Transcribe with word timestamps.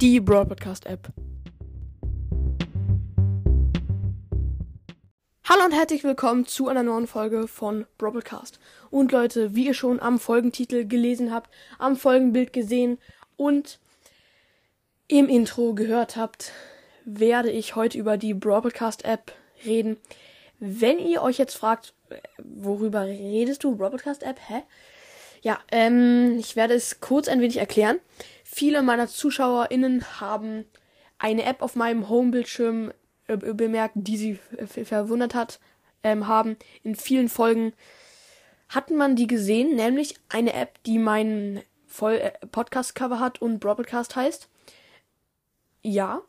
die 0.00 0.20
Brawl 0.20 0.46
Podcast 0.46 0.86
App. 0.86 1.08
Hallo 5.42 5.64
und 5.64 5.72
herzlich 5.72 6.04
willkommen 6.04 6.46
zu 6.46 6.68
einer 6.68 6.84
neuen 6.84 7.08
Folge 7.08 7.48
von 7.48 7.84
Broadcast. 7.96 8.60
Und 8.90 9.10
Leute, 9.10 9.56
wie 9.56 9.66
ihr 9.66 9.74
schon 9.74 9.98
am 9.98 10.20
Folgentitel 10.20 10.86
gelesen 10.86 11.32
habt, 11.34 11.50
am 11.80 11.96
Folgenbild 11.96 12.52
gesehen 12.52 12.98
und 13.36 13.80
im 15.08 15.28
Intro 15.28 15.74
gehört 15.74 16.16
habt, 16.16 16.52
werde 17.04 17.50
ich 17.50 17.74
heute 17.74 17.98
über 17.98 18.16
die 18.16 18.34
Broadcast 18.34 19.04
App 19.04 19.32
reden. 19.64 19.96
Wenn 20.60 21.00
ihr 21.00 21.22
euch 21.22 21.38
jetzt 21.38 21.56
fragt, 21.56 21.92
worüber 22.38 23.04
redest 23.04 23.64
du, 23.64 23.74
Broadcast 23.74 24.22
App, 24.22 24.38
hä? 24.46 24.62
Ja, 25.42 25.58
ähm, 25.70 26.36
ich 26.38 26.56
werde 26.56 26.74
es 26.74 27.00
kurz 27.00 27.28
ein 27.28 27.40
wenig 27.40 27.58
erklären. 27.58 28.00
Viele 28.44 28.82
meiner 28.82 29.08
ZuschauerInnen 29.08 30.20
haben 30.20 30.64
eine 31.18 31.44
App 31.44 31.62
auf 31.62 31.76
meinem 31.76 32.08
Homebildschirm 32.08 32.92
äh, 33.26 33.36
bemerkt, 33.36 33.94
die 33.96 34.16
sie 34.16 34.38
verwundert 34.66 35.34
hat, 35.34 35.60
ähm, 36.02 36.26
haben. 36.26 36.56
In 36.82 36.94
vielen 36.94 37.28
Folgen 37.28 37.72
hatten 38.68 38.96
man 38.96 39.16
die 39.16 39.26
gesehen, 39.26 39.76
nämlich 39.76 40.14
eine 40.28 40.52
App, 40.54 40.82
die 40.84 40.98
meinen 40.98 41.62
Voll 41.86 42.14
äh, 42.14 42.32
Podcast-Cover 42.46 43.18
hat 43.18 43.40
und 43.40 43.60
Broadcast 43.60 44.16
heißt. 44.16 44.48
Ja. 45.82 46.22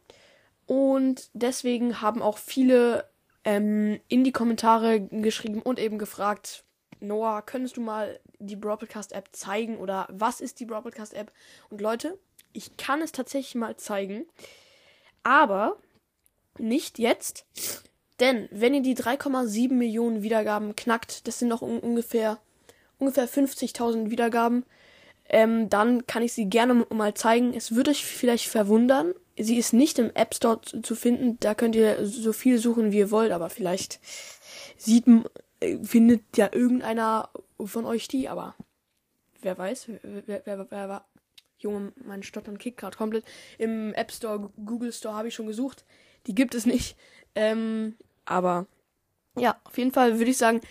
Und 0.65 1.29
deswegen 1.33 2.01
haben 2.01 2.21
auch 2.21 2.37
viele 2.37 3.09
ähm, 3.43 3.99
in 4.07 4.23
die 4.23 4.31
Kommentare 4.31 5.01
geschrieben 5.01 5.61
und 5.61 5.79
eben 5.79 5.97
gefragt, 5.97 6.63
Noah, 6.99 7.41
könntest 7.41 7.77
du 7.77 7.81
mal 7.81 8.19
die 8.39 8.55
Broadcast 8.55 9.13
App 9.13 9.29
zeigen 9.31 9.77
oder 9.77 10.07
was 10.11 10.41
ist 10.41 10.59
die 10.59 10.65
Broadcast 10.65 11.13
App? 11.13 11.31
Und 11.69 11.81
Leute, 11.81 12.17
ich 12.53 12.77
kann 12.77 13.01
es 13.01 13.11
tatsächlich 13.11 13.55
mal 13.55 13.77
zeigen, 13.77 14.25
aber 15.23 15.77
nicht 16.57 16.99
jetzt, 16.99 17.45
denn 18.19 18.49
wenn 18.51 18.73
ihr 18.73 18.81
die 18.81 18.95
3,7 18.95 19.73
Millionen 19.73 20.23
Wiedergaben 20.23 20.75
knackt, 20.75 21.27
das 21.27 21.39
sind 21.39 21.47
noch 21.47 21.61
un 21.61 21.79
ungefähr 21.79 22.39
ungefähr 22.97 23.29
50.000 23.29 24.09
Wiedergaben, 24.09 24.65
ähm, 25.29 25.69
dann 25.69 26.05
kann 26.05 26.23
ich 26.23 26.33
sie 26.33 26.49
gerne 26.49 26.85
mal 26.89 27.13
zeigen. 27.13 27.53
Es 27.53 27.75
würde 27.75 27.91
euch 27.91 28.05
vielleicht 28.05 28.47
verwundern. 28.47 29.13
Sie 29.37 29.57
ist 29.57 29.73
nicht 29.73 29.99
im 29.99 30.11
App 30.15 30.35
Store 30.35 30.59
zu 30.61 30.95
finden. 30.95 31.37
Da 31.39 31.55
könnt 31.55 31.75
ihr 31.75 32.05
so 32.05 32.33
viel 32.33 32.57
suchen, 32.57 32.91
wie 32.91 32.97
ihr 32.97 33.11
wollt, 33.11 33.31
aber 33.31 33.49
vielleicht 33.49 33.99
sieht 34.75 35.07
äh, 35.07 35.21
findet 35.83 36.37
ja 36.37 36.49
irgendeiner 36.51 37.29
von 37.59 37.85
euch 37.85 38.07
die, 38.07 38.29
aber 38.29 38.55
wer 39.41 39.57
weiß, 39.57 39.89
wer, 40.03 40.41
wer, 40.45 40.67
wer, 40.69 40.89
war. 40.89 41.07
Junge, 41.57 41.91
mein 42.05 42.23
Stottern 42.23 42.57
kickt 42.57 42.77
gerade 42.77 42.97
komplett. 42.97 43.25
Im 43.57 43.93
App 43.93 44.11
Store, 44.11 44.49
Google 44.65 44.93
Store 44.93 45.15
habe 45.15 45.27
ich 45.27 45.35
schon 45.35 45.47
gesucht. 45.47 45.83
Die 46.27 46.35
gibt 46.35 46.55
es 46.55 46.65
nicht. 46.65 46.95
Ähm, 47.35 47.97
aber 48.23 48.65
ja, 49.37 49.59
auf 49.65 49.77
jeden 49.77 49.91
Fall 49.91 50.19
würde 50.19 50.31
ich 50.31 50.37
sagen, 50.37 50.61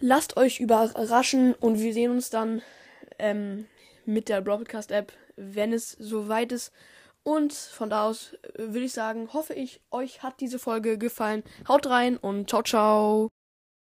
lasst 0.00 0.36
euch 0.36 0.58
überraschen 0.60 1.54
und 1.54 1.78
wir 1.78 1.92
sehen 1.92 2.10
uns 2.10 2.30
dann 2.30 2.62
ähm, 3.18 3.66
mit 4.04 4.28
der 4.28 4.40
Broadcast 4.40 4.90
App, 4.90 5.12
wenn 5.36 5.72
es 5.72 5.92
soweit 5.92 6.50
ist. 6.52 6.72
Und 7.22 7.52
von 7.52 7.90
da 7.90 8.06
aus 8.06 8.36
würde 8.56 8.86
ich 8.86 8.92
sagen, 8.92 9.32
hoffe 9.32 9.54
ich, 9.54 9.80
euch 9.90 10.22
hat 10.22 10.40
diese 10.40 10.58
Folge 10.58 10.98
gefallen. 10.98 11.42
Haut 11.68 11.86
rein 11.86 12.16
und 12.16 12.48
ciao, 12.48 12.62
ciao. 12.62 13.28